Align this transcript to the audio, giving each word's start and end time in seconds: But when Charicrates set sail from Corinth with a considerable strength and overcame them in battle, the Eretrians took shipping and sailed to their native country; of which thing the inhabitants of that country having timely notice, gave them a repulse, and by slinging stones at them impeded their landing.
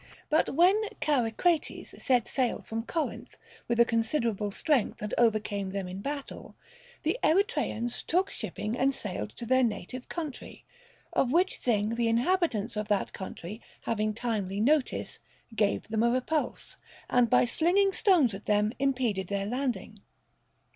But 0.31 0.49
when 0.55 0.81
Charicrates 0.99 1.93
set 2.01 2.27
sail 2.27 2.63
from 2.63 2.87
Corinth 2.87 3.37
with 3.67 3.79
a 3.79 3.85
considerable 3.85 4.49
strength 4.49 4.99
and 4.99 5.13
overcame 5.15 5.73
them 5.73 5.87
in 5.87 6.01
battle, 6.01 6.55
the 7.03 7.19
Eretrians 7.23 8.01
took 8.07 8.31
shipping 8.31 8.75
and 8.75 8.95
sailed 8.95 9.29
to 9.35 9.45
their 9.45 9.63
native 9.63 10.09
country; 10.09 10.65
of 11.13 11.31
which 11.31 11.57
thing 11.57 11.93
the 11.93 12.07
inhabitants 12.07 12.75
of 12.75 12.87
that 12.87 13.13
country 13.13 13.61
having 13.81 14.15
timely 14.15 14.59
notice, 14.59 15.19
gave 15.55 15.87
them 15.87 16.01
a 16.01 16.09
repulse, 16.09 16.77
and 17.07 17.29
by 17.29 17.45
slinging 17.45 17.93
stones 17.93 18.33
at 18.33 18.47
them 18.47 18.73
impeded 18.79 19.27
their 19.27 19.45
landing. 19.45 20.01